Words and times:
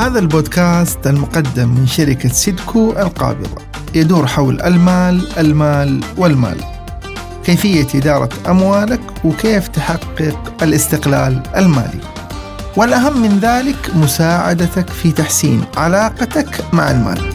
هذا 0.00 0.18
البودكاست 0.18 1.06
المقدم 1.06 1.68
من 1.68 1.86
شركة 1.86 2.28
سيدكو 2.28 2.90
القابضة. 2.90 3.62
يدور 3.94 4.26
حول 4.26 4.60
المال 4.62 5.38
المال 5.38 6.00
والمال. 6.16 6.56
كيفية 7.44 7.86
إدارة 7.94 8.28
أموالك 8.48 9.00
وكيف 9.24 9.68
تحقق 9.68 10.52
الاستقلال 10.62 11.42
المالي. 11.56 12.00
والأهم 12.76 13.22
من 13.22 13.38
ذلك 13.38 13.96
مساعدتك 13.96 14.88
في 14.88 15.12
تحسين 15.12 15.64
علاقتك 15.76 16.64
مع 16.72 16.90
المال. 16.90 17.32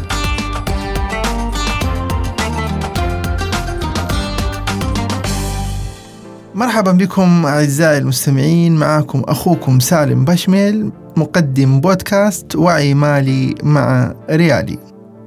مرحبا 6.55 6.91
بكم 6.91 7.45
أعزائي 7.45 7.97
المستمعين. 7.97 8.75
معكم 8.75 9.23
أخوكم 9.27 9.79
سالم 9.79 10.25
بشميل. 10.25 10.91
مقدم 11.17 11.81
بودكاست 11.81 12.55
وعي 12.55 12.93
مالي 12.93 13.55
مع 13.63 14.13
ريالي. 14.29 14.79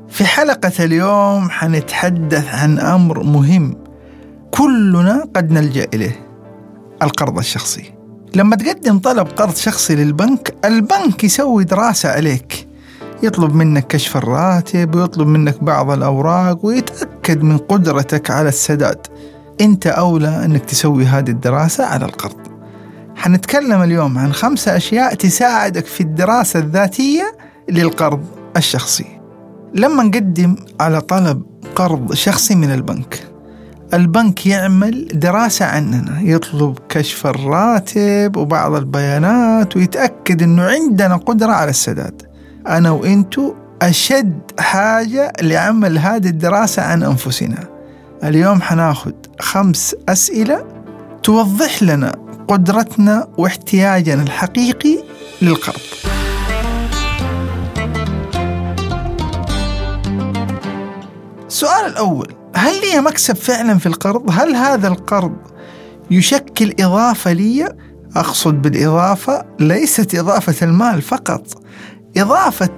في 0.08 0.24
حلقة 0.24 0.84
اليوم 0.84 1.50
حنتحدث 1.50 2.54
عن 2.54 2.78
أمر 2.78 3.22
مهم 3.22 3.76
كلنا 4.50 5.24
قد 5.36 5.50
نلجأ 5.50 5.86
إليه 5.94 6.26
القرض 7.02 7.38
الشخصي. 7.38 7.94
لما 8.34 8.56
تقدم 8.56 8.98
طلب 8.98 9.26
قرض 9.26 9.54
شخصي 9.54 9.94
للبنك 9.94 10.54
البنك 10.64 11.24
يسوي 11.24 11.64
دراسة 11.64 12.08
عليك. 12.08 12.68
يطلب 13.22 13.54
منك 13.54 13.86
كشف 13.86 14.16
الراتب 14.16 14.94
ويطلب 14.94 15.28
منك 15.28 15.64
بعض 15.64 15.90
الأوراق 15.90 16.66
ويتأكد 16.66 17.42
من 17.42 17.58
قدرتك 17.58 18.30
على 18.30 18.48
السداد. 18.48 19.06
أنت 19.60 19.86
أولى 19.86 20.44
أنك 20.44 20.64
تسوي 20.64 21.04
هذه 21.04 21.30
الدراسة 21.30 21.84
على 21.84 22.04
القرض. 22.04 22.47
حنتكلم 23.18 23.82
اليوم 23.82 24.18
عن 24.18 24.32
خمسة 24.32 24.76
أشياء 24.76 25.14
تساعدك 25.14 25.86
في 25.86 26.00
الدراسة 26.00 26.58
الذاتية 26.60 27.36
للقرض 27.68 28.24
الشخصي. 28.56 29.06
لما 29.74 30.02
نقدم 30.02 30.56
على 30.80 31.00
طلب 31.00 31.42
قرض 31.74 32.14
شخصي 32.14 32.54
من 32.54 32.72
البنك. 32.72 33.24
البنك 33.94 34.46
يعمل 34.46 35.08
دراسة 35.14 35.64
عننا 35.64 36.20
يطلب 36.20 36.78
كشف 36.88 37.26
الراتب 37.26 38.36
وبعض 38.36 38.74
البيانات 38.74 39.76
ويتأكد 39.76 40.42
أنه 40.42 40.62
عندنا 40.62 41.16
قدرة 41.16 41.52
على 41.52 41.70
السداد. 41.70 42.22
أنا 42.66 42.90
وإنتو 42.90 43.54
أشد 43.82 44.40
حاجة 44.58 45.32
لعمل 45.42 45.98
هذه 45.98 46.28
الدراسة 46.28 46.82
عن 46.82 47.02
أنفسنا. 47.02 47.68
اليوم 48.24 48.62
حناخد 48.62 49.14
خمس 49.40 49.96
أسئلة 50.08 50.64
توضح 51.22 51.82
لنا 51.82 52.27
قدرتنا 52.48 53.28
واحتياجنا 53.38 54.22
الحقيقي 54.22 54.98
للقرض 55.42 55.80
السؤال 61.46 61.86
الأول 61.86 62.34
هل 62.54 62.80
لي 62.80 63.00
مكسب 63.00 63.36
فعلا 63.36 63.78
في 63.78 63.86
القرض؟ 63.86 64.30
هل 64.30 64.54
هذا 64.54 64.88
القرض 64.88 65.36
يشكل 66.10 66.74
إضافة 66.80 67.32
لي؟ 67.32 67.68
أقصد 68.16 68.62
بالإضافة 68.62 69.44
ليست 69.60 70.14
إضافة 70.14 70.66
المال 70.66 71.02
فقط 71.02 71.46
إضافة 72.16 72.68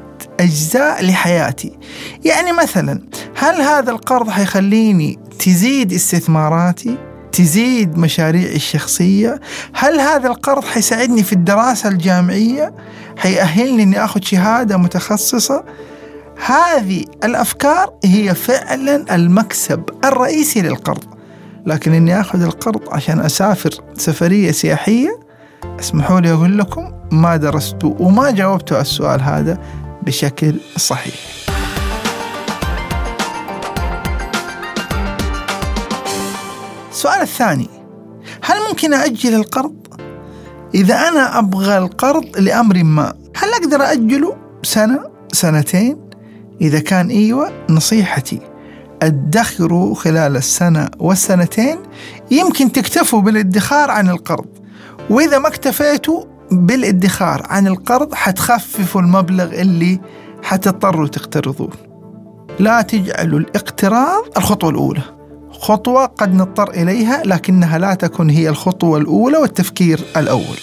أجزاء 0.40 1.04
لحياتي 1.04 1.78
يعني 2.24 2.52
مثلا 2.52 3.08
هل 3.36 3.60
هذا 3.60 3.90
القرض 3.90 4.30
حيخليني 4.30 5.18
تزيد 5.38 5.92
استثماراتي 5.92 7.09
تزيد 7.32 7.98
مشاريعي 7.98 8.56
الشخصية. 8.56 9.40
هل 9.74 10.00
هذا 10.00 10.28
القرض 10.28 10.64
حيساعدني 10.64 11.22
في 11.22 11.32
الدراسة 11.32 11.88
الجامعية؟ 11.88 12.74
حيأهلني 13.16 13.82
أني 13.82 14.04
أخذ 14.04 14.20
شهادة 14.22 14.76
متخصصة؟ 14.76 15.64
هذه 16.46 17.04
الأفكار 17.24 17.92
هي 18.04 18.34
فعلا 18.34 19.14
المكسب 19.14 19.82
الرئيسي 20.04 20.62
للقرض. 20.62 21.04
لكن 21.66 21.94
أني 21.94 22.20
أخذ 22.20 22.42
القرض 22.42 22.80
عشان 22.90 23.20
أسافر 23.20 23.70
سفرية 23.94 24.50
سياحية 24.50 25.20
اسمحوا 25.80 26.20
لي 26.20 26.32
أقول 26.32 26.58
لكم 26.58 26.92
ما 27.12 27.36
درستوا 27.36 27.94
وما 27.98 28.30
جاوبتوا 28.30 28.80
السؤال 28.80 29.20
هذا 29.22 29.58
بشكل 30.02 30.54
صحيح. 30.76 31.39
السؤال 37.00 37.20
الثاني 37.20 37.68
هل 38.42 38.56
ممكن 38.68 38.94
أجل 38.94 39.34
القرض؟ 39.34 39.74
إذا 40.74 41.08
أنا 41.08 41.38
أبغى 41.38 41.78
القرض 41.78 42.38
لأمر 42.38 42.84
ما 42.84 43.14
هل 43.36 43.48
أقدر 43.48 43.82
أجله 43.82 44.36
سنة 44.62 45.00
سنتين؟ 45.32 46.10
إذا 46.60 46.80
كان 46.80 47.08
إيوة 47.08 47.52
نصيحتي 47.70 48.40
ادخروا 49.02 49.94
خلال 49.94 50.36
السنة 50.36 50.88
والسنتين 50.98 51.78
يمكن 52.30 52.72
تكتفوا 52.72 53.20
بالادخار 53.20 53.90
عن 53.90 54.08
القرض 54.08 54.48
وإذا 55.10 55.38
ما 55.38 55.48
اكتفيتوا 55.48 56.24
بالادخار 56.50 57.46
عن 57.46 57.66
القرض 57.66 58.14
حتخففوا 58.14 59.00
المبلغ 59.00 59.60
اللي 59.60 60.00
حتضطروا 60.42 61.06
تقترضوه. 61.06 61.72
لا 62.58 62.82
تجعلوا 62.82 63.38
الاقتراض 63.38 64.24
الخطوة 64.36 64.70
الأولى. 64.70 65.19
خطوة 65.60 66.06
قد 66.06 66.34
نضطر 66.34 66.70
إليها 66.70 67.22
لكنها 67.24 67.78
لا 67.78 67.94
تكن 67.94 68.30
هي 68.30 68.48
الخطوة 68.48 68.98
الأولى 68.98 69.36
والتفكير 69.36 70.00
الأول 70.16 70.56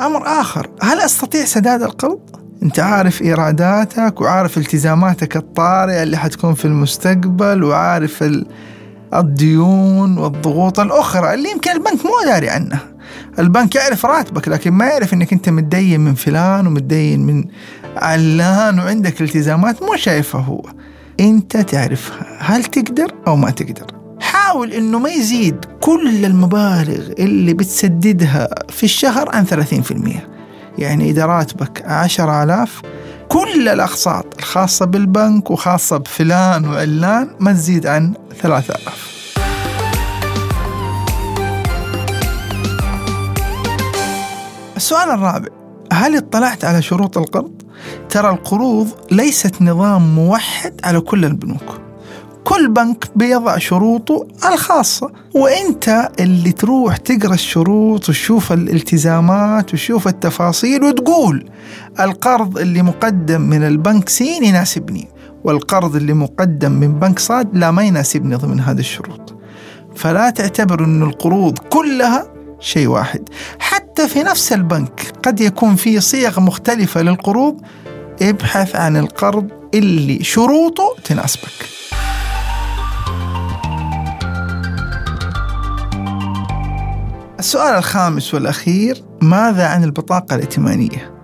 أمر 0.00 0.26
آخر 0.26 0.70
هل 0.82 1.00
أستطيع 1.00 1.44
سداد 1.44 1.82
القرض؟ 1.82 2.20
أنت 2.62 2.80
عارف 2.80 3.22
إيراداتك 3.22 4.20
وعارف 4.20 4.58
التزاماتك 4.58 5.36
الطارئة 5.36 6.02
اللي 6.02 6.16
حتكون 6.16 6.54
في 6.54 6.64
المستقبل 6.64 7.64
وعارف 7.64 8.24
الديون 9.14 10.18
والضغوط 10.18 10.80
الأخرى 10.80 11.34
اللي 11.34 11.50
يمكن 11.50 11.70
البنك 11.70 12.06
مو 12.06 12.12
داري 12.24 12.48
عنها 12.48 12.80
البنك 13.38 13.74
يعرف 13.74 14.06
راتبك 14.06 14.48
لكن 14.48 14.72
ما 14.72 14.86
يعرف 14.86 15.14
إنك 15.14 15.32
أنت 15.32 15.48
متدين 15.48 16.00
من 16.00 16.14
فلان 16.14 16.66
ومتدين 16.66 17.26
من 17.26 17.44
علان 17.96 18.78
وعندك 18.78 19.20
التزامات 19.22 19.82
مو 19.82 19.96
شايفها 19.96 20.40
هو. 20.40 20.62
أنت 21.20 21.56
تعرفها 21.56 22.26
هل 22.38 22.64
تقدر 22.64 23.14
أو 23.26 23.36
ما 23.36 23.50
تقدر. 23.50 23.86
حاول 24.20 24.72
إنه 24.72 24.98
ما 24.98 25.08
يزيد 25.08 25.64
كل 25.80 26.24
المبالغ 26.24 27.12
اللي 27.18 27.54
بتسددها 27.54 28.48
في 28.68 28.84
الشهر 28.84 29.28
عن 29.36 29.46
30% 29.46 30.20
يعني 30.78 31.10
إذا 31.10 31.26
راتبك 31.26 31.82
عشر 31.86 32.42
آلاف 32.42 32.82
كل 33.28 33.68
الأقساط 33.68 34.34
الخاصة 34.38 34.86
بالبنك 34.86 35.50
وخاصة 35.50 35.96
بفلان 35.96 36.64
وعلان 36.68 37.30
ما 37.40 37.52
تزيد 37.52 37.86
عن 37.86 38.14
ثلاثة 38.42 38.74
آلاف. 38.74 39.16
السؤال 44.76 45.10
الرابع. 45.10 45.65
هل 45.92 46.16
اطلعت 46.16 46.64
على 46.64 46.82
شروط 46.82 47.18
القرض؟ 47.18 47.62
ترى 48.08 48.30
القروض 48.30 48.88
ليست 49.10 49.62
نظام 49.62 50.14
موحد 50.14 50.80
على 50.84 51.00
كل 51.00 51.24
البنوك. 51.24 51.80
كل 52.44 52.68
بنك 52.68 53.04
بيضع 53.16 53.58
شروطه 53.58 54.26
الخاصة 54.52 55.10
وإنت 55.34 56.10
اللي 56.20 56.52
تروح 56.52 56.96
تقرأ 56.96 57.34
الشروط 57.34 58.08
وتشوف 58.08 58.52
الالتزامات 58.52 59.74
وتشوف 59.74 60.08
التفاصيل 60.08 60.84
وتقول 60.84 61.50
القرض 62.00 62.58
اللي 62.58 62.82
مقدم 62.82 63.40
من 63.40 63.62
البنك 63.62 64.08
سين 64.08 64.44
يناسبني 64.44 65.08
والقرض 65.44 65.96
اللي 65.96 66.12
مقدم 66.12 66.72
من 66.72 66.98
بنك 66.98 67.18
صاد 67.18 67.56
لا 67.56 67.70
ما 67.70 67.82
يناسبني 67.82 68.34
ضمن 68.34 68.60
هذه 68.60 68.78
الشروط. 68.78 69.34
فلا 69.96 70.30
تعتبر 70.30 70.84
أن 70.84 71.02
القروض 71.02 71.58
كلها 71.58 72.26
شيء 72.60 72.86
واحد. 72.86 73.28
حتى 73.96 74.08
في 74.08 74.22
نفس 74.22 74.52
البنك 74.52 75.12
قد 75.24 75.40
يكون 75.40 75.76
في 75.76 76.00
صيغ 76.00 76.40
مختلفة 76.40 77.02
للقروض 77.02 77.60
ابحث 78.22 78.76
عن 78.76 78.96
القرض 78.96 79.48
اللي 79.74 80.24
شروطه 80.24 80.96
تناسبك 81.04 81.68
السؤال 87.38 87.74
الخامس 87.74 88.34
والأخير 88.34 89.04
ماذا 89.22 89.66
عن 89.66 89.84
البطاقة 89.84 90.34
الائتمانية؟ 90.34 91.14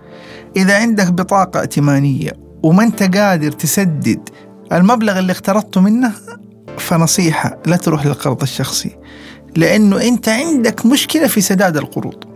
إذا 0.56 0.78
عندك 0.78 1.12
بطاقة 1.12 1.60
ائتمانية 1.60 2.32
وما 2.62 2.82
أنت 2.82 3.16
قادر 3.16 3.52
تسدد 3.52 4.28
المبلغ 4.72 5.18
اللي 5.18 5.32
اقترضته 5.32 5.80
منها 5.80 6.12
فنصيحة 6.78 7.58
لا 7.66 7.76
تروح 7.76 8.06
للقرض 8.06 8.42
الشخصي 8.42 8.96
لأنه 9.56 10.02
أنت 10.02 10.28
عندك 10.28 10.86
مشكلة 10.86 11.26
في 11.26 11.40
سداد 11.40 11.76
القروض 11.76 12.31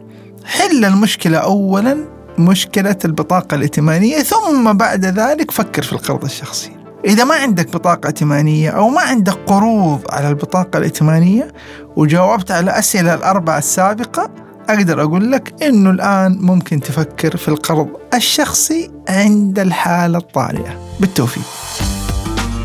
حل 0.46 0.84
المشكلة 0.84 1.38
أولا 1.38 1.96
مشكلة 2.38 2.96
البطاقة 3.04 3.54
الائتمانية 3.54 4.18
ثم 4.18 4.72
بعد 4.72 5.04
ذلك 5.04 5.50
فكر 5.50 5.82
في 5.82 5.92
القرض 5.92 6.24
الشخصي. 6.24 6.70
إذا 7.04 7.24
ما 7.24 7.34
عندك 7.34 7.72
بطاقة 7.72 8.06
ائتمانية 8.06 8.70
أو 8.70 8.88
ما 8.88 9.00
عندك 9.00 9.36
قروض 9.46 10.00
على 10.10 10.28
البطاقة 10.28 10.76
الائتمانية 10.76 11.52
وجاوبت 11.96 12.50
على 12.50 12.64
الأسئلة 12.64 13.14
الأربعة 13.14 13.58
السابقة 13.58 14.30
أقدر 14.68 15.02
أقول 15.02 15.32
لك 15.32 15.62
إنه 15.62 15.90
الآن 15.90 16.38
ممكن 16.40 16.80
تفكر 16.80 17.36
في 17.36 17.48
القرض 17.48 17.88
الشخصي 18.14 18.90
عند 19.08 19.58
الحالة 19.58 20.18
الطارئة. 20.18 20.80
بالتوفيق. 21.00 21.44